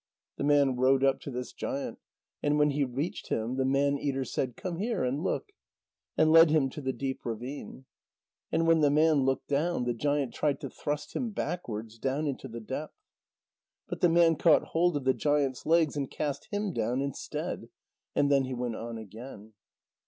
The 0.37 0.43
man 0.43 0.77
rowed 0.77 1.03
up 1.03 1.19
to 1.21 1.29
this 1.29 1.53
giant. 1.53 1.99
And 2.41 2.57
when 2.57 2.71
he 2.71 2.83
reached 2.83 3.27
him, 3.27 3.57
the 3.57 3.65
man 3.65 3.99
eater 3.99 4.25
said: 4.25 4.55
"Come 4.57 4.77
here 4.77 5.03
and 5.03 5.21
look," 5.23 5.49
and 6.17 6.31
led 6.31 6.49
him 6.49 6.71
to 6.71 6.81
the 6.81 6.91
deep 6.91 7.23
ravine. 7.23 7.85
And 8.51 8.65
when 8.65 8.79
the 8.79 8.89
man 8.89 9.25
looked 9.25 9.47
down, 9.47 9.83
the 9.83 9.93
giant 9.93 10.33
tried 10.33 10.59
to 10.61 10.71
thrust 10.71 11.13
him 11.15 11.29
backwards 11.29 11.99
down 11.99 12.25
into 12.25 12.47
the 12.47 12.59
depth. 12.59 12.97
But 13.89 14.01
the 14.01 14.09
man 14.09 14.37
caught 14.37 14.69
hold 14.69 14.97
of 14.97 15.03
the 15.03 15.13
giant's 15.13 15.67
legs 15.67 15.95
and 15.95 16.09
cast 16.09 16.47
him 16.51 16.73
down 16.73 17.03
instead. 17.03 17.69
And 18.15 18.31
then 18.31 18.45
he 18.45 18.55
went 18.55 18.77
on 18.77 18.97
again. 18.97 19.53